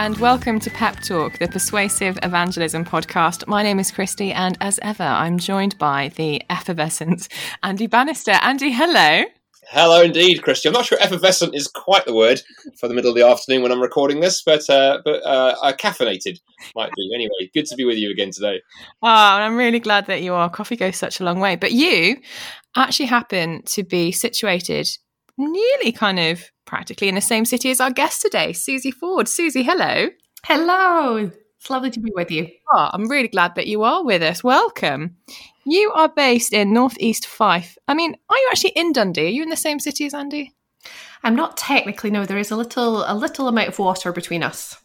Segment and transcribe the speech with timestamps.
[0.00, 3.46] and welcome to Pep Talk, the Persuasive Evangelism podcast.
[3.46, 7.28] My name is Christy, and as ever, I'm joined by the effervescent
[7.62, 8.30] Andy Bannister.
[8.30, 9.24] Andy, hello.
[9.68, 10.70] Hello, indeed, Christy.
[10.70, 12.40] I'm not sure effervescent is quite the word
[12.78, 15.72] for the middle of the afternoon when I'm recording this, but uh, but uh, uh,
[15.74, 16.40] caffeinated
[16.74, 17.10] might be.
[17.14, 18.62] Anyway, good to be with you again today.
[19.02, 20.48] Oh, I'm really glad that you are.
[20.48, 21.56] Coffee goes such a long way.
[21.56, 22.16] But you
[22.74, 24.88] actually happen to be situated
[25.40, 29.28] nearly kind of practically in the same city as our guest today, Susie Ford.
[29.28, 30.08] Susie, hello.
[30.44, 31.30] Hello.
[31.58, 32.48] It's lovely to be with you.
[32.72, 34.42] Oh, I'm really glad that you are with us.
[34.42, 35.16] Welcome.
[35.66, 37.76] You are based in Northeast Fife.
[37.86, 39.26] I mean, are you actually in Dundee?
[39.26, 40.54] Are you in the same city as Andy?
[41.22, 42.10] I'm not technically.
[42.10, 44.76] No, there is a little a little amount of water between us.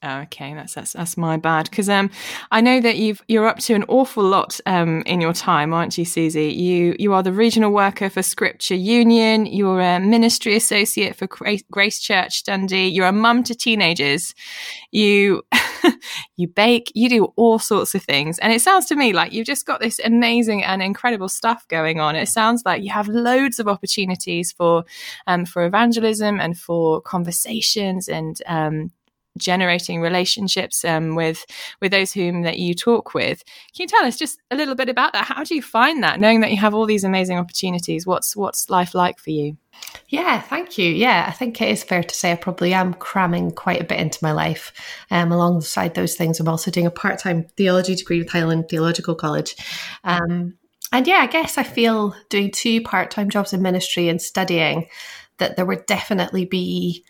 [0.00, 2.10] Oh, okay, that's that's, that's my bad because um,
[2.52, 5.98] I know that you've you're up to an awful lot um, in your time, aren't
[5.98, 6.52] you, Susie?
[6.52, 9.46] You you are the regional worker for Scripture Union.
[9.46, 11.26] You're a ministry associate for
[11.70, 12.86] Grace Church Dundee.
[12.86, 14.34] You're a mum to teenagers.
[14.92, 15.42] You
[16.36, 16.92] you bake.
[16.94, 19.80] You do all sorts of things, and it sounds to me like you've just got
[19.80, 22.14] this amazing and incredible stuff going on.
[22.14, 24.84] It sounds like you have loads of opportunities for
[25.26, 28.92] um, for evangelism and for conversations and um,
[29.38, 31.44] generating relationships um, with
[31.80, 33.44] with those whom that you talk with.
[33.74, 35.24] Can you tell us just a little bit about that?
[35.24, 38.06] How do you find that, knowing that you have all these amazing opportunities?
[38.06, 39.56] What's what's life like for you?
[40.08, 40.90] Yeah, thank you.
[40.90, 44.00] Yeah, I think it is fair to say I probably am cramming quite a bit
[44.00, 44.72] into my life.
[45.10, 49.14] Um, alongside those things, I'm also doing a part time theology degree with Highland Theological
[49.14, 49.54] College.
[50.04, 50.54] Um,
[50.92, 54.88] and yeah, I guess I feel doing two part time jobs in ministry and studying
[55.38, 57.04] that there would definitely be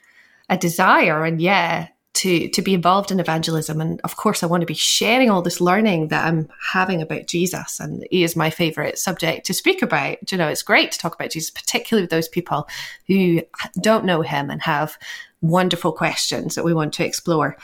[0.48, 4.62] a desire and yeah to to be involved in evangelism and of course I want
[4.62, 8.50] to be sharing all this learning that I'm having about Jesus and he is my
[8.50, 12.10] favorite subject to speak about you know it's great to talk about Jesus particularly with
[12.10, 12.68] those people
[13.06, 13.42] who
[13.80, 14.98] don't know him and have
[15.40, 17.56] wonderful questions that we want to explore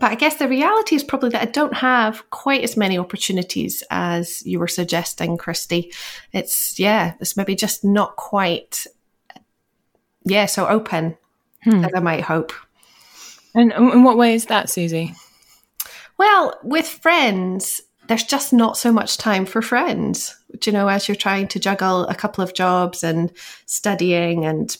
[0.00, 3.84] but I guess the reality is probably that I don't have quite as many opportunities
[3.90, 5.92] as you were suggesting, Christy.
[6.32, 8.88] It's, yeah, it's maybe just not quite,
[10.24, 11.16] yeah, so open
[11.62, 11.84] hmm.
[11.84, 12.52] as I might hope.
[13.54, 15.14] And in what way is that, Susie?
[16.18, 20.36] Well, with friends, there's just not so much time for friends.
[20.64, 23.32] You know, as you're trying to juggle a couple of jobs and
[23.66, 24.76] studying and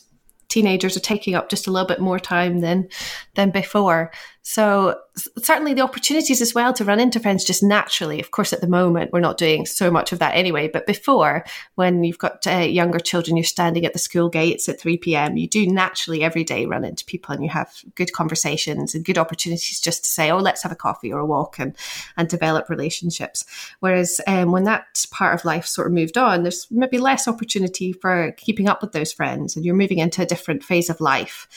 [0.47, 2.87] teenagers are taking up just a little bit more time than
[3.35, 4.11] than before.
[4.47, 4.99] So
[5.39, 8.19] certainly the opportunities as well to run into friends just naturally.
[8.19, 10.67] Of course, at the moment we're not doing so much of that anyway.
[10.67, 14.79] But before, when you've got uh, younger children, you're standing at the school gates at
[14.79, 15.35] three p.m.
[15.35, 19.17] You do naturally every day run into people, and you have good conversations and good
[19.17, 21.75] opportunities just to say, "Oh, let's have a coffee or a walk," and
[22.15, 23.45] and develop relationships.
[23.79, 27.93] Whereas um, when that part of life sort of moved on, there's maybe less opportunity
[27.93, 31.47] for keeping up with those friends, and you're moving into a different phase of life.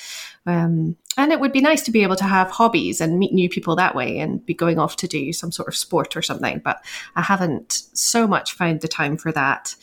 [0.46, 3.48] Um, and it would be nice to be able to have hobbies and meet new
[3.48, 6.60] people that way and be going off to do some sort of sport or something.
[6.64, 6.84] But
[7.16, 9.74] I haven't so much found the time for that.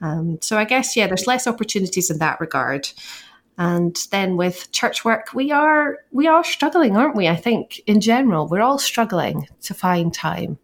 [0.00, 2.90] Um, so I guess, yeah, there's less opportunities in that regard.
[3.58, 7.26] And then with church work, we are we are struggling, aren't we?
[7.26, 10.58] I think in general, we're all struggling to find time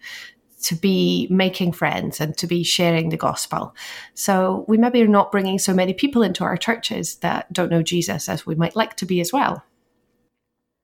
[0.64, 3.74] to be making friends and to be sharing the gospel.
[4.14, 7.82] So we maybe are not bringing so many people into our churches that don't know
[7.82, 9.64] Jesus as we might like to be as well.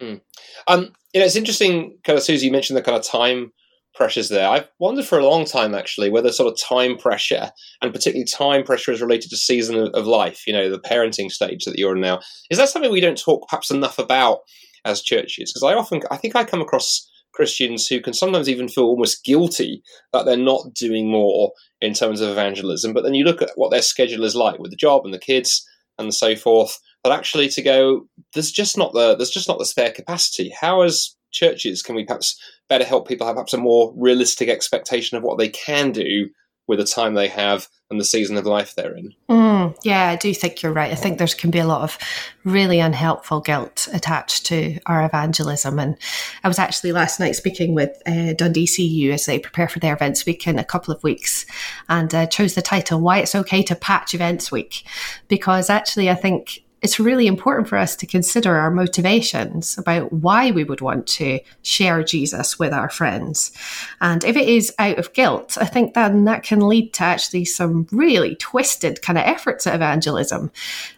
[0.01, 0.21] Mm.
[0.67, 3.53] Um, you know, it's interesting, kind of, Susie, you mentioned the kind of time
[3.95, 4.49] pressures there.
[4.49, 7.51] I've wondered for a long time, actually, whether sort of time pressure
[7.83, 11.31] and particularly time pressure is related to season of, of life, you know, the parenting
[11.31, 12.21] stage that you're in now.
[12.51, 14.41] Is that something we don't talk perhaps enough about
[14.85, 15.53] as churches?
[15.53, 19.25] Because I often, I think I come across Christians who can sometimes even feel almost
[19.25, 19.83] guilty
[20.13, 22.93] that they're not doing more in terms of evangelism.
[22.93, 25.19] But then you look at what their schedule is like with the job and the
[25.19, 25.65] kids
[25.99, 29.65] and so forth, but actually to go, there's just not the there's just not the
[29.65, 30.53] spare capacity.
[30.61, 35.17] How as churches can we perhaps better help people have perhaps a more realistic expectation
[35.17, 36.29] of what they can do
[36.69, 39.15] with the time they have and the season of life they're in.
[39.31, 40.93] Mm, yeah, I do think you're right.
[40.93, 41.99] I think there can be a lot of
[42.45, 45.79] really unhelpful guilt attached to our evangelism.
[45.79, 45.97] And
[46.45, 49.95] I was actually last night speaking with uh, Dundee CU as they prepare for their
[49.95, 51.47] events week in a couple of weeks
[51.89, 54.85] and uh, chose the title Why It's Okay to Patch Events Week.
[55.29, 60.51] Because actually, I think it's really important for us to consider our motivations about why
[60.51, 63.53] we would want to share Jesus with our friends.
[64.01, 67.47] And if it is out of guilt, I think then that can lead to actually
[67.47, 70.53] some really twisted kind of efforts at evangelism.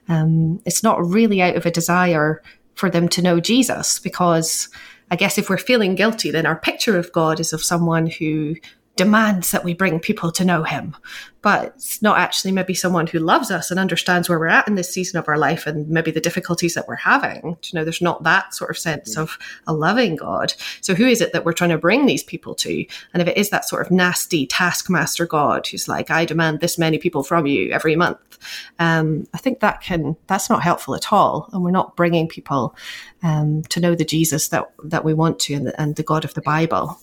[0.08, 2.42] Um, it's not really out of a desire
[2.74, 4.68] for them to know Jesus because
[5.10, 8.56] I guess if we're feeling guilty, then our picture of God is of someone who
[8.96, 10.96] demands that we bring people to know him.
[11.42, 14.74] But it's not actually maybe someone who loves us and understands where we're at in
[14.74, 17.56] this season of our life and maybe the difficulties that we're having.
[17.64, 20.52] You know there's not that sort of sense of a loving god.
[20.82, 22.84] So who is it that we're trying to bring these people to?
[23.14, 26.78] And if it is that sort of nasty taskmaster god who's like i demand this
[26.78, 28.38] many people from you every month
[28.78, 31.48] um, i think that can that's not helpful at all.
[31.52, 32.74] And we're not bringing people
[33.22, 36.24] um, to know the jesus that that we want to and the, and the god
[36.24, 37.00] of the bible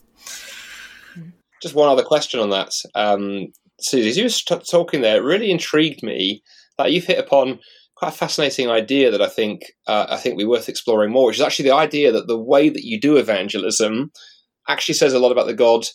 [1.61, 2.71] just one other question on that.
[2.95, 3.47] Um,
[3.79, 6.43] Susie, as you were t- talking there, it really intrigued me
[6.77, 7.59] that you've hit upon
[7.95, 11.37] quite a fascinating idea that I think uh, I think we worth exploring more, which
[11.37, 14.11] is actually the idea that the way that you do evangelism
[14.67, 15.85] actually says a lot about the God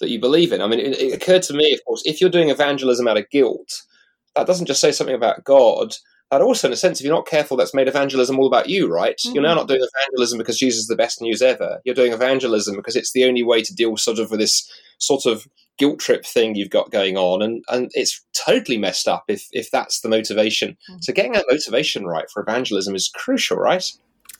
[0.00, 0.60] that you believe in.
[0.60, 3.30] I mean, it, it occurred to me, of course, if you're doing evangelism out of
[3.30, 3.82] guilt,
[4.34, 5.94] that doesn't just say something about God.
[6.30, 8.90] That also, in a sense, if you're not careful, that's made evangelism all about you,
[8.90, 9.16] right?
[9.18, 9.34] Mm-hmm.
[9.34, 11.80] You're now not doing evangelism because Jesus is the best news ever.
[11.84, 14.68] You're doing evangelism because it's the only way to deal sort of with this
[15.02, 15.46] sort of
[15.78, 19.70] guilt trip thing you've got going on and and it's totally messed up if if
[19.70, 20.98] that's the motivation mm.
[21.00, 23.90] so getting that motivation right for evangelism is crucial right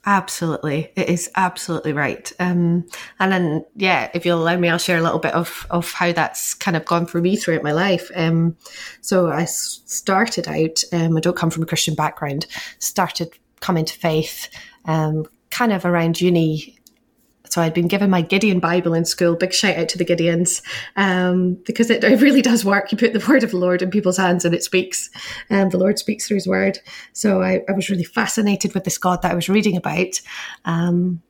[0.05, 2.33] Absolutely, it is absolutely right.
[2.41, 2.85] Um,
[3.21, 6.11] and then, yeah, if you'll allow me, I'll share a little bit of of how
[6.11, 8.11] that's kind of gone for me throughout my life.
[8.17, 8.57] Um,
[9.01, 10.83] so I started out.
[10.93, 12.47] Um, I don't come from a Christian background.
[12.81, 14.49] Started coming to faith,
[14.87, 16.77] um, kind of around uni
[17.53, 19.37] so I'd been given my Gideon Bible in school.
[19.37, 20.63] Big shout out to the Gideons
[20.97, 22.91] um, because it, it, really does work.
[22.91, 25.11] You put the word of the Lord in people's hands and it speaks.
[25.51, 26.79] And the Lord speaks through His word.
[27.13, 30.19] So I, I, was really fascinated with this God that I was reading about.
[30.65, 31.21] Um,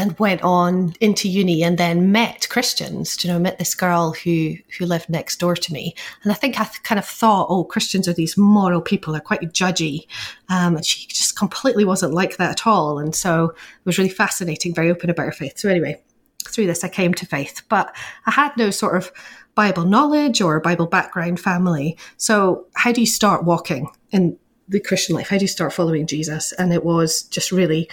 [0.00, 3.22] and went on into uni and then met Christians.
[3.22, 6.58] You know, met this girl who who lived next door to me, and I think
[6.58, 10.06] I kind of thought, oh, Christians are these moral people, they're quite judgy,
[10.48, 12.98] um, and she just completely wasn't like that at all.
[12.98, 15.58] And so it was really fascinating, very open about her faith.
[15.58, 16.02] So anyway,
[16.48, 17.94] through this, I came to faith, but
[18.26, 19.12] I had no sort of
[19.54, 21.98] Bible knowledge or Bible background family.
[22.16, 24.38] So how do you start walking in
[24.68, 25.28] the Christian life?
[25.28, 26.52] How do you start following Jesus?
[26.52, 27.90] And it was just really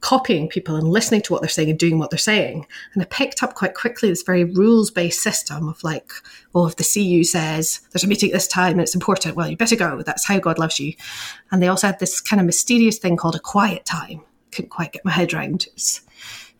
[0.00, 2.66] copying people and listening to what they're saying and doing what they're saying.
[2.94, 6.12] And I picked up quite quickly this very rules based system of like,
[6.52, 9.48] well, if the CU says there's a meeting at this time and it's important, well,
[9.48, 10.02] you better go.
[10.02, 10.94] That's how God loves you.
[11.50, 14.22] And they also had this kind of mysterious thing called a quiet time.
[14.52, 15.66] Couldn't quite get my head around.
[15.72, 16.02] It's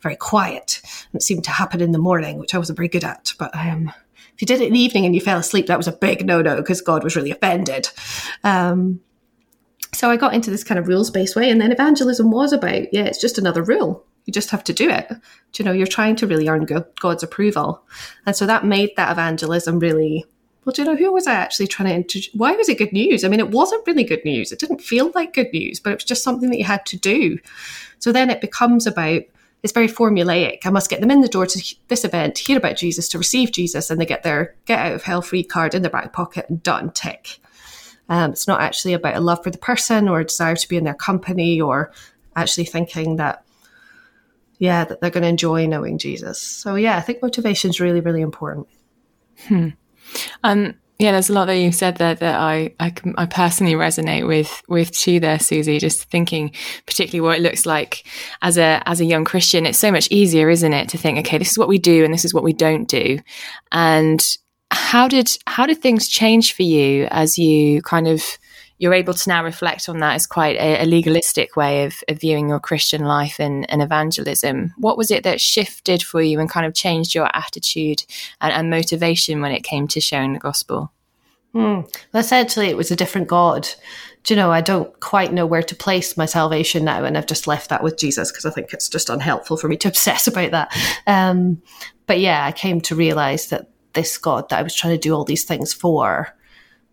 [0.00, 0.81] very quiet.
[1.12, 3.32] And it seemed to happen in the morning, which I wasn't very good at.
[3.38, 3.93] But um,
[4.34, 6.26] if you did it in the evening and you fell asleep, that was a big
[6.26, 7.88] no no because God was really offended.
[8.44, 9.00] Um,
[9.94, 11.50] so I got into this kind of rules based way.
[11.50, 14.05] And then evangelism was about, yeah, it's just another rule.
[14.26, 15.11] You just have to do it.
[15.56, 16.67] You know, you're trying to really earn
[17.00, 17.82] God's approval.
[18.26, 20.26] And so that made that evangelism really,
[20.64, 23.25] well, do you know, who was I actually trying to, why was it good news?
[23.25, 24.52] I mean, it wasn't really good news.
[24.52, 26.99] It didn't feel like good news, but it was just something that you had to
[26.99, 27.38] do.
[28.00, 29.23] So then it becomes about,
[29.62, 30.67] it's very formulaic.
[30.67, 33.50] I must get them in the door to this event, hear about Jesus, to receive
[33.50, 36.46] Jesus, and they get their get out of hell free card in their back pocket
[36.50, 37.41] and done, tick.
[38.08, 40.76] Um, it's not actually about a love for the person or a desire to be
[40.76, 41.93] in their company or
[42.34, 43.44] actually thinking that,
[44.58, 46.40] yeah, that they're going to enjoy knowing Jesus.
[46.40, 48.69] So, yeah, I think motivation is really, really important.
[49.46, 49.69] Hmm.
[50.43, 54.26] Um, yeah, there's a lot that you said there that I, I, I, personally resonate
[54.26, 55.20] with with too.
[55.20, 55.78] There, Susie.
[55.78, 56.50] Just thinking,
[56.87, 58.05] particularly what it looks like
[58.43, 59.64] as a as a young Christian.
[59.64, 62.12] It's so much easier, isn't it, to think, okay, this is what we do and
[62.12, 63.20] this is what we don't do,
[63.70, 64.20] and
[64.88, 68.22] how did how did things change for you as you kind of
[68.79, 72.19] you're able to now reflect on that as quite a, a legalistic way of, of,
[72.20, 74.72] viewing your Christian life and, and, evangelism.
[74.79, 78.05] What was it that shifted for you and kind of changed your attitude
[78.41, 80.93] and, and motivation when it came to sharing the gospel?
[81.53, 81.81] Hmm.
[82.13, 83.69] Well, essentially, it was a different God.
[84.22, 87.27] Do you know, I don't quite know where to place my salvation now, and I've
[87.27, 90.29] just left that with Jesus because I think it's just unhelpful for me to obsess
[90.29, 91.03] about that.
[91.06, 91.60] Um,
[92.06, 95.12] but yeah, I came to realize that this God that I was trying to do
[95.12, 96.28] all these things for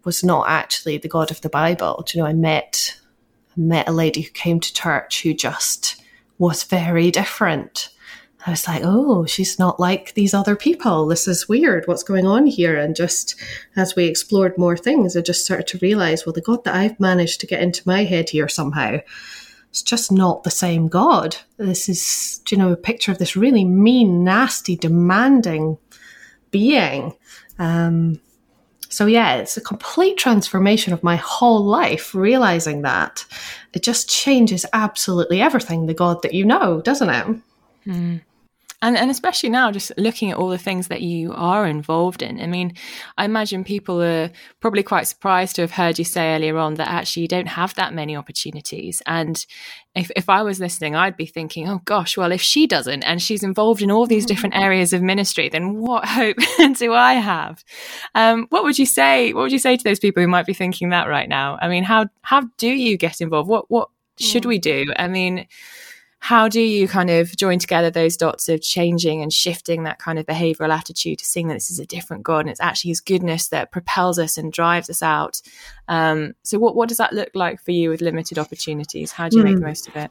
[0.03, 2.03] was not actually the God of the Bible.
[2.05, 2.99] Do you know, I met
[3.55, 6.01] I met a lady who came to church who just
[6.39, 7.89] was very different.
[8.47, 11.05] I was like, oh, she's not like these other people.
[11.05, 11.87] This is weird.
[11.87, 12.75] What's going on here?
[12.75, 13.35] And just
[13.75, 16.99] as we explored more things, I just started to realize, well, the God that I've
[16.99, 18.97] managed to get into my head here somehow,
[19.69, 21.37] it's just not the same God.
[21.57, 25.77] This is, you know, a picture of this really mean, nasty, demanding
[26.55, 27.13] being.
[27.59, 28.21] Um,
[28.87, 33.25] so yeah, it's a complete transformation of my whole life, realizing that
[33.73, 37.27] it just changes absolutely everything, the God that you know, doesn't it?
[37.85, 38.21] Mm.
[38.85, 42.39] And, and especially now, just looking at all the things that you are involved in.
[42.39, 42.75] I mean,
[43.17, 46.87] I imagine people are probably quite surprised to have heard you say earlier on that
[46.87, 49.01] actually you don't have that many opportunities.
[49.07, 49.43] And
[49.95, 53.19] if, if I was listening, I'd be thinking, oh gosh, well, if she doesn't and
[53.19, 56.37] she's involved in all these different areas of ministry, then what hope
[56.77, 57.63] do I have?
[58.13, 59.33] Um, what would you say?
[59.33, 61.57] What would you say to those people who might be thinking that right now?
[61.59, 63.49] I mean, how how do you get involved?
[63.49, 63.89] What what
[64.19, 64.49] should mm.
[64.49, 64.85] we do?
[64.95, 65.47] I mean,
[66.25, 70.17] how do you kind of join together those dots of changing and shifting that kind
[70.17, 72.99] of behavioral attitude to seeing that this is a different God and it's actually His
[72.99, 75.39] goodness that propels us and drives us out?
[75.87, 79.11] Um, so, what what does that look like for you with limited opportunities?
[79.11, 79.45] How do you mm.
[79.45, 79.67] make the hmm.
[79.67, 80.09] most of it?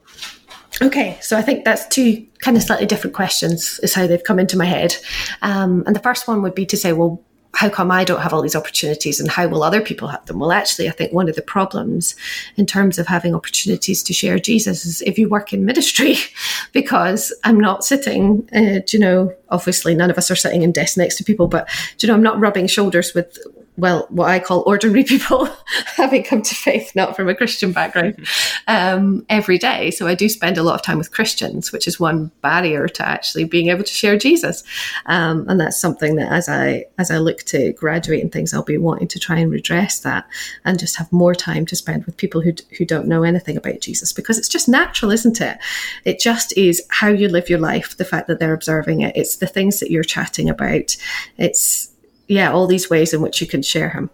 [0.81, 4.39] Okay, so I think that's two kind of slightly different questions, is how they've come
[4.39, 4.97] into my head.
[5.43, 7.25] Um, and the first one would be to say, well,
[7.65, 10.39] how come I don't have all these opportunities and how will other people have them?
[10.39, 12.15] Well, actually, I think one of the problems
[12.57, 16.17] in terms of having opportunities to share Jesus is if you work in ministry,
[16.73, 20.99] because I'm not sitting, uh, you know, obviously none of us are sitting in desks
[20.99, 21.67] next to people, but,
[21.97, 23.39] do you know, I'm not rubbing shoulders with
[23.77, 25.49] well, what I call ordinary people
[25.97, 28.27] having come to faith, not from a Christian background,
[28.69, 29.91] um, every day.
[29.91, 33.07] So I do spend a lot of time with Christians, which is one barrier to
[33.07, 34.63] actually being able to share Jesus.
[35.07, 38.63] Um, and that's something that as I as I look to graduate and things, I'll
[38.63, 40.27] be wanting to try and redress that
[40.65, 43.81] and just have more time to spend with people who who don't know anything about
[43.81, 45.59] Jesus because it's just natural, isn't it?
[46.05, 47.97] It just is how you live your life.
[47.97, 49.17] The fact that they're observing it.
[49.17, 50.97] It's the things that you're chatting about.
[51.39, 51.91] It's
[52.29, 54.11] yeah, all these ways in which you can share him.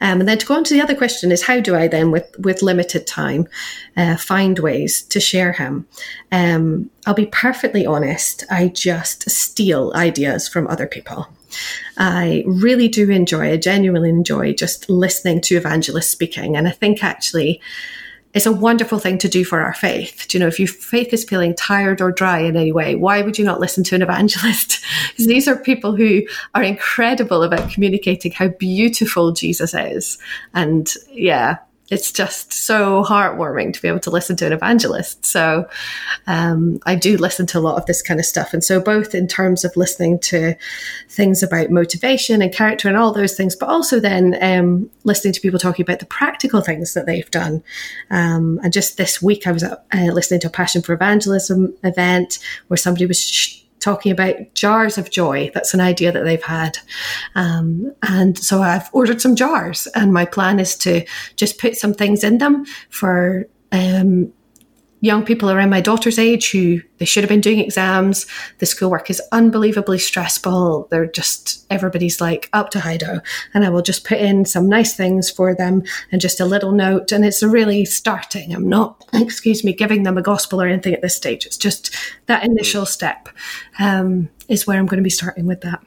[0.00, 2.10] Um, and then to go on to the other question is how do I then,
[2.10, 3.46] with with limited time,
[3.96, 5.86] uh, find ways to share him?
[6.32, 8.44] Um, I'll be perfectly honest.
[8.50, 11.28] I just steal ideas from other people.
[11.96, 13.52] I really do enjoy.
[13.52, 17.60] I genuinely enjoy just listening to evangelists speaking, and I think actually
[18.34, 20.26] it's a wonderful thing to do for our faith.
[20.28, 23.20] Do you know, if your faith is feeling tired or dry in any way, why
[23.22, 24.80] would you not listen to an evangelist?
[25.10, 26.22] because these are people who
[26.54, 30.18] are incredible about communicating how beautiful Jesus is.
[30.54, 31.58] And yeah,
[31.92, 35.26] it's just so heartwarming to be able to listen to an evangelist.
[35.26, 35.68] So
[36.26, 38.54] um, I do listen to a lot of this kind of stuff.
[38.54, 40.54] And so, both in terms of listening to
[41.10, 45.40] things about motivation and character and all those things, but also then um, listening to
[45.42, 47.62] people talking about the practical things that they've done.
[48.08, 52.38] Um, and just this week, I was uh, listening to a Passion for Evangelism event
[52.68, 53.20] where somebody was.
[53.20, 55.50] Sh- talking about jars of joy.
[55.52, 56.78] That's an idea that they've had.
[57.34, 61.04] Um, and so I've ordered some jars, and my plan is to
[61.36, 64.32] just put some things in them for um,
[65.02, 68.24] young people around my daughter's age who they should have been doing exams.
[68.58, 70.86] The schoolwork is unbelievably stressful.
[70.90, 73.20] They're just, everybody's like up to Hido.
[73.52, 75.82] And I will just put in some nice things for them
[76.12, 77.10] and just a little note.
[77.10, 78.54] And it's really starting.
[78.54, 81.46] I'm not, excuse me, giving them a gospel or anything at this stage.
[81.46, 81.94] It's just
[82.26, 83.28] that initial step
[83.80, 85.80] um, is where I'm going to be starting with that.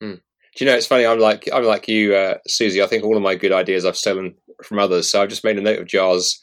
[0.00, 0.20] Mm.
[0.56, 1.04] Do you know, it's funny.
[1.06, 2.80] I'm like, I'm like you, uh, Susie.
[2.80, 5.10] I think all of my good ideas I've stolen from others.
[5.10, 6.40] So I've just made a note of jars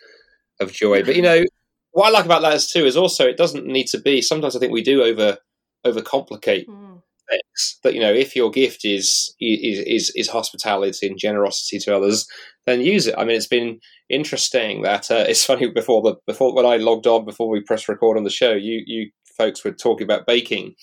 [0.59, 1.03] of joy.
[1.03, 1.43] But you know,
[1.91, 4.21] what I like about that is too is also it doesn't need to be.
[4.21, 5.37] Sometimes I think we do over
[5.85, 7.01] overcomplicate mm.
[7.29, 7.79] things.
[7.83, 12.27] That you know, if your gift is is is, is hospitality and generosity to others,
[12.65, 13.15] then use it.
[13.17, 13.79] I mean, it's been
[14.09, 17.89] interesting that uh, it's funny before the before when I logged on before we press
[17.89, 20.75] record on the show, you you folks were talking about baking,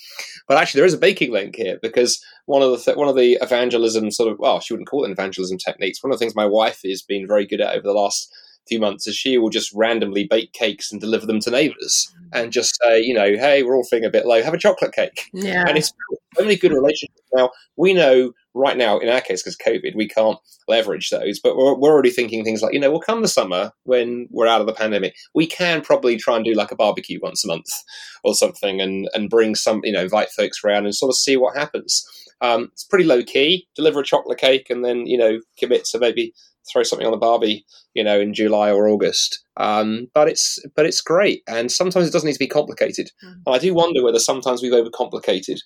[0.49, 3.17] but actually there is a baking link here because one of the th- one of
[3.17, 6.03] the evangelism sort of well, she wouldn't call it evangelism techniques.
[6.03, 8.31] One of the things my wife has been very good at over the last
[8.69, 12.53] few months is she will just randomly bake cakes and deliver them to neighbours and
[12.53, 15.29] just say, you know, hey, we're all feeling a bit low, have a chocolate cake.
[15.33, 15.65] Yeah.
[15.67, 15.93] And it's
[16.37, 17.23] so many good relationships.
[17.35, 21.57] Now, we know right now, in our case, because COVID, we can't leverage those, but
[21.57, 24.61] we're, we're already thinking things like, you know, we'll come the summer when we're out
[24.61, 27.67] of the pandemic, we can probably try and do like a barbecue once a month
[28.25, 31.37] or something and, and bring some, you know, invite folks around and sort of see
[31.37, 32.05] what happens.
[32.41, 33.67] Um, it's pretty low key.
[33.75, 36.33] Deliver a chocolate cake and then you know commit to maybe
[36.71, 37.65] throw something on the barbie,
[37.95, 39.43] you know, in July or August.
[39.57, 43.11] Um, but it's but it's great, and sometimes it doesn't need to be complicated.
[43.25, 43.53] Mm.
[43.53, 45.59] I do wonder whether sometimes we've overcomplicated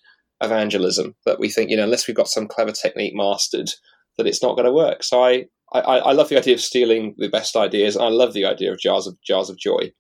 [0.43, 3.71] evangelism that we think, you know, unless we've got some clever technique mastered,
[4.17, 5.03] that it's not going to work.
[5.03, 7.97] So I, I, I love the idea of stealing the best ideas.
[7.97, 9.93] And I love the idea of jars of jars of joy.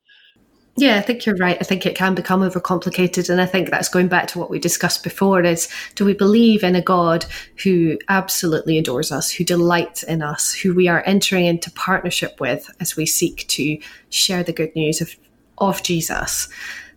[0.76, 1.58] Yeah, I think you're right.
[1.60, 3.28] I think it can become overcomplicated.
[3.28, 6.64] And I think that's going back to what we discussed before is do we believe
[6.64, 7.26] in a God
[7.62, 12.70] who absolutely adores us, who delights in us, who we are entering into partnership with
[12.80, 15.14] as we seek to share the good news of,
[15.58, 16.48] of Jesus?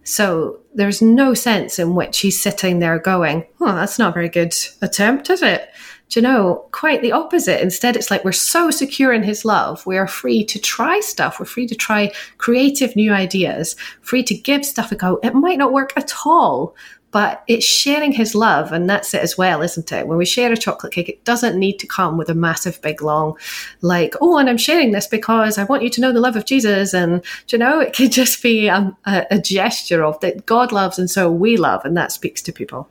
[0.05, 4.29] So there's no sense in which he's sitting there going, Oh, that's not a very
[4.29, 5.69] good attempt, is it?
[6.09, 7.61] Do you know, quite the opposite.
[7.61, 9.83] Instead, it's like we're so secure in his love.
[9.87, 11.39] We are free to try stuff.
[11.39, 15.19] We're free to try creative new ideas, free to give stuff a go.
[15.23, 16.75] It might not work at all,
[17.15, 20.05] but it's sharing his love, and that's it as well, isn't it?
[20.05, 23.01] When we share a chocolate cake, it doesn't need to come with a massive, big,
[23.01, 23.37] long,
[23.79, 26.45] like, oh, and I'm sharing this because I want you to know the love of
[26.45, 26.93] Jesus.
[26.93, 30.99] And, you know, it could just be a, a, a gesture of that God loves,
[30.99, 32.89] and so we love, and that speaks to people.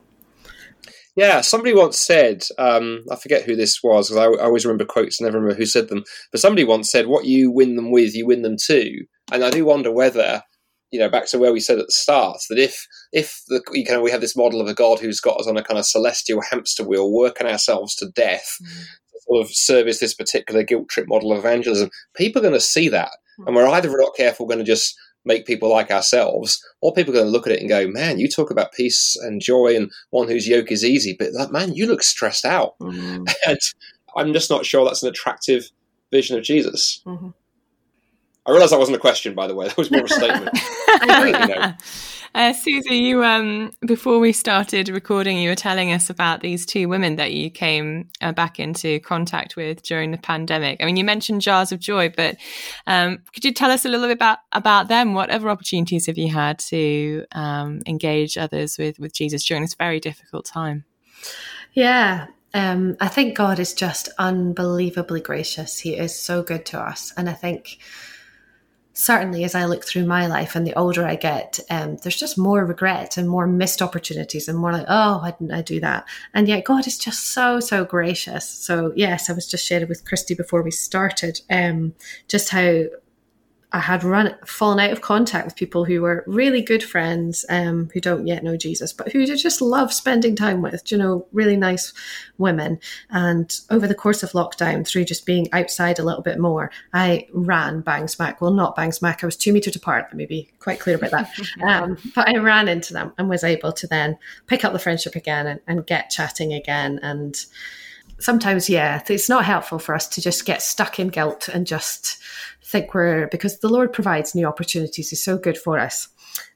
[1.17, 4.87] Yeah, somebody once said, um, I forget who this was because I, I, always remember
[4.87, 6.03] quotes, never remember who said them.
[6.33, 9.51] But somebody once said, "What you win them with, you win them too." And I
[9.51, 10.43] do wonder whether,
[10.95, 13.85] you know, back to where we said at the start, that if if the, you
[13.91, 15.85] know we have this model of a God who's got us on a kind of
[15.85, 18.85] celestial hamster wheel, working ourselves to death, mm.
[19.27, 22.89] sort of service this particular guilt trip model of evangelism, people are going to see
[22.89, 23.11] that,
[23.41, 23.47] mm.
[23.49, 27.17] and we're either not careful going to just make people like ourselves, or people are
[27.17, 29.91] going to look at it and go, "Man, you talk about peace and joy and
[30.11, 33.25] one whose yoke is easy, but that man, you look stressed out." Mm-hmm.
[33.49, 33.59] And
[34.17, 35.71] I'm just not sure that's an attractive
[36.13, 37.03] vision of Jesus.
[37.05, 37.31] Mm-hmm.
[38.47, 39.69] I realise that wasn't a question, by the way.
[39.69, 40.59] That was more of a statement.
[41.49, 41.73] you know.
[42.37, 46.89] Uh, Susie, you um, before we started recording, you were telling us about these two
[46.89, 50.83] women that you came uh, back into contact with during the pandemic.
[50.83, 52.37] I mean, you mentioned Jars of Joy, but
[52.89, 55.15] um, could you tell us a little bit about about them?
[55.15, 59.75] What other opportunities have you had to um, engage others with with Jesus during this
[59.75, 60.85] very difficult time?
[61.73, 65.79] Yeah, um, I think God is just unbelievably gracious.
[65.79, 67.79] He is so good to us, and I think
[68.95, 72.39] certainly as I look through my life and the older I get, um, there's just
[72.39, 76.07] more regret and more missed opportunities and more like, oh, why didn't I do that?
[76.33, 78.49] And yet God is just so, so gracious.
[78.49, 81.95] So yes, I was just sharing with Christy before we started, um,
[82.29, 82.85] just how
[83.75, 87.91] I had run fallen out of contact with people who were really good friends, um,
[87.93, 90.93] who don't yet know Jesus, but who just love spending time with.
[90.93, 91.93] You know, really nice
[92.39, 92.79] women.
[93.11, 97.27] And over the course of lockdown, through just being outside a little bit more, I
[97.33, 98.41] ran bang smack.
[98.41, 99.25] Well, not bang smack.
[99.25, 100.05] I was two meters apart.
[100.05, 101.31] Let me be quite clear about that.
[101.65, 105.17] Um, but I ran into them and was able to then pick up the friendship
[105.17, 107.43] again and, and get chatting again and
[108.19, 112.19] sometimes, yeah, it's not helpful for us to just get stuck in guilt and just
[112.63, 115.11] think we're because the Lord provides new opportunities.
[115.11, 116.09] He's so good for us.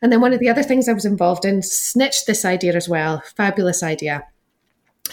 [0.02, 2.88] And then one of the other things I was involved in snitched this idea as
[2.88, 3.22] well.
[3.36, 4.24] Fabulous idea.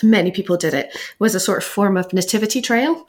[0.02, 0.96] Many people did it.
[1.20, 3.08] Was a sort of form of nativity trail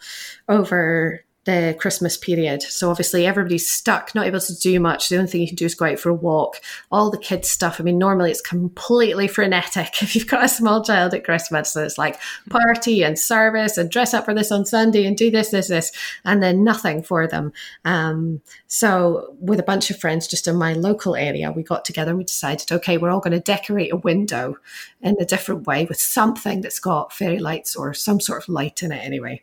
[0.48, 2.60] over the Christmas period.
[2.62, 5.08] So obviously everybody's stuck, not able to do much.
[5.08, 6.60] The only thing you can do is go out for a walk.
[6.90, 7.80] All the kids' stuff.
[7.80, 11.72] I mean, normally it's completely frenetic if you've got a small child at Christmas.
[11.72, 12.18] So it's like
[12.50, 15.92] party and service and dress up for this on Sunday and do this, this, this,
[16.24, 17.52] and then nothing for them.
[17.84, 22.10] Um, so with a bunch of friends just in my local area, we got together
[22.10, 24.56] and we decided, okay, we're all going to decorate a window
[25.00, 28.82] in a different way with something that's got fairy lights or some sort of light
[28.82, 29.40] in it anyway.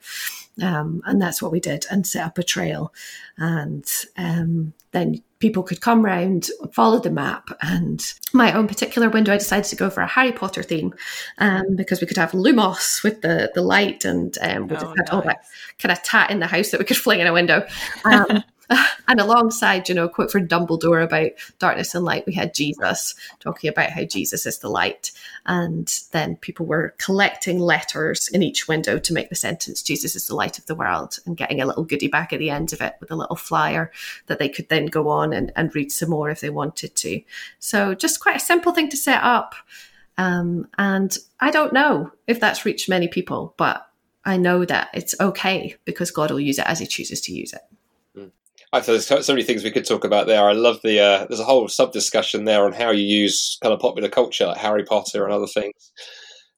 [0.62, 2.94] Um, and that's what we did and set up a trail.
[3.38, 7.50] And um, then people could come round, follow the map.
[7.62, 8.02] And
[8.34, 10.94] my own particular window, I decided to go for a Harry Potter theme
[11.40, 14.98] um, because we could have Lumos with the, the light and um, we oh, just
[14.98, 15.10] had nice.
[15.10, 15.44] all that
[15.80, 17.66] kind of tat in the house that we could fling in a window.
[19.06, 23.16] And alongside, you know, a quote from Dumbledore about darkness and light, we had Jesus
[23.42, 25.12] talking about how Jesus is the light.
[25.46, 30.28] And then people were collecting letters in each window to make the sentence, Jesus is
[30.28, 32.82] the light of the world, and getting a little goodie bag at the end of
[32.82, 33.92] it with a little flyer
[34.28, 37.22] that they could then go on and, and read some more if they wanted to.
[37.60, 39.54] So just quite a simple thing to set up.
[40.18, 43.86] Um, and I don't know if that's reached many people, but
[44.24, 47.52] I know that it's okay because God will use it as He chooses to use
[47.52, 47.62] it.
[48.74, 50.50] I thought there's so many things we could talk about there.
[50.50, 53.72] I love the uh, there's a whole sub discussion there on how you use kind
[53.72, 55.92] of popular culture like Harry Potter and other things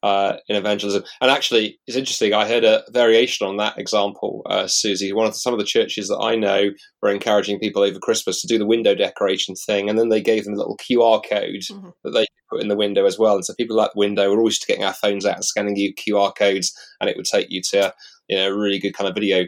[0.01, 1.04] uh, in evangelism.
[1.19, 2.34] And actually, it's interesting.
[2.34, 5.12] I heard a variation on that example, uh, Susie.
[5.12, 6.69] One of the, some of the churches that I know
[7.01, 10.45] were encouraging people over Christmas to do the window decoration thing, and then they gave
[10.45, 11.89] them a little QR code mm-hmm.
[12.06, 13.36] that they put in the window as well.
[13.36, 15.93] And so people at the window were always getting our phones out and scanning you
[15.93, 17.93] QR codes, and it would take you to
[18.30, 19.45] you know a really good kind of video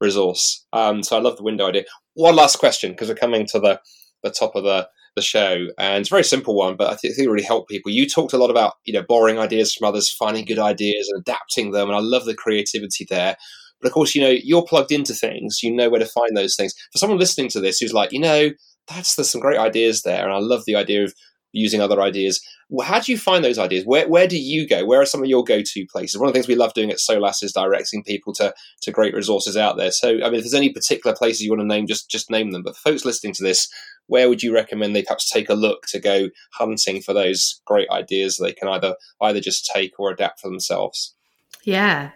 [0.00, 0.64] resource.
[0.72, 1.84] Um, so I love the window idea.
[2.14, 3.80] One last question because we're coming to the
[4.22, 7.18] the top of the the show, and it's a very simple one, but I think,
[7.18, 7.90] it really helped people.
[7.90, 11.20] You talked a lot about you know borrowing ideas from others, finding good ideas, and
[11.20, 13.36] adapting them, and I love the creativity there.
[13.80, 16.56] But of course, you know you're plugged into things, you know where to find those
[16.56, 16.74] things.
[16.92, 18.50] For someone listening to this who's like, you know,
[18.88, 21.14] that's there's some great ideas there, and I love the idea of
[21.52, 22.40] using other ideas.
[22.82, 23.84] How do you find those ideas?
[23.86, 24.84] Where, where do you go?
[24.84, 26.20] Where are some of your go to places?
[26.20, 29.14] One of the things we love doing at SOLAS is directing people to, to great
[29.14, 29.90] resources out there.
[29.90, 32.50] So, I mean, if there's any particular places you want to name, just, just name
[32.50, 32.62] them.
[32.62, 33.68] But folks listening to this,
[34.06, 37.88] where would you recommend they perhaps take a look to go hunting for those great
[37.90, 41.14] ideas they can either either just take or adapt for themselves?
[41.64, 42.12] Yeah.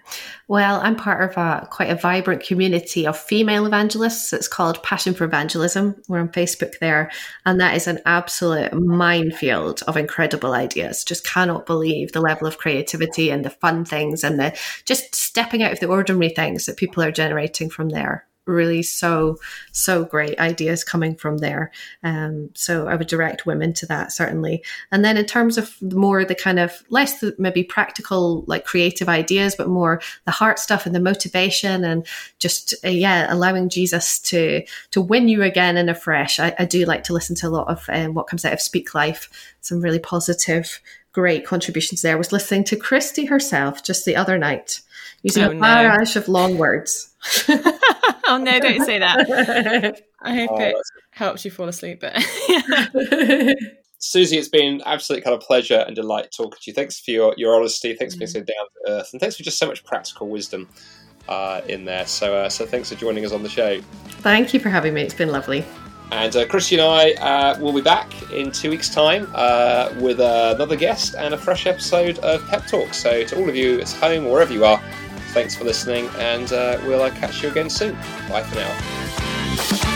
[0.49, 4.33] Well, I'm part of a quite a vibrant community of female evangelists.
[4.33, 5.97] It's called Passion for Evangelism.
[6.09, 7.11] We're on Facebook there,
[7.45, 11.05] and that is an absolute minefield of incredible ideas.
[11.05, 15.63] Just cannot believe the level of creativity and the fun things and the just stepping
[15.63, 19.37] out of the ordinary things that people are generating from there really so
[19.71, 21.71] so great ideas coming from there.
[22.03, 24.65] Um, so i would direct women to that certainly.
[24.91, 29.09] And then in terms of more the kind of less the, maybe practical like creative
[29.09, 32.07] ideas but more the heart stuff and the motivation and
[32.39, 36.41] just uh, yeah allowing jesus to to win you again and afresh.
[36.41, 38.61] I, I do like to listen to a lot of um, what comes out of
[38.61, 39.55] speak life.
[39.61, 40.81] Some really positive
[41.13, 42.15] great contributions there.
[42.15, 44.81] I was listening to christy herself just the other night
[45.23, 46.23] using oh, a barrage no.
[46.23, 47.11] of long words
[48.33, 50.03] oh no, don't say that.
[50.23, 50.77] I hope oh, it
[51.11, 52.01] helps you fall asleep.
[52.01, 52.15] But
[53.99, 56.75] Susie, it's been absolute kind of pleasure and delight talking to you.
[56.75, 57.95] Thanks for your, your honesty.
[57.95, 58.33] Thanks for being mm.
[58.33, 60.69] so down to earth, and thanks for just so much practical wisdom
[61.29, 62.07] uh, in there.
[62.07, 63.81] So, uh, so thanks for joining us on the show.
[64.21, 65.03] Thank you for having me.
[65.03, 65.65] It's been lovely.
[66.11, 70.21] And uh, Christy and I uh, will be back in two weeks' time uh, with
[70.21, 72.93] another guest and a fresh episode of Pep Talk.
[72.93, 74.83] So, to all of you at home, wherever you are,
[75.33, 77.95] Thanks for listening, and uh, we'll uh, catch you again soon.
[78.29, 79.92] Bye for now.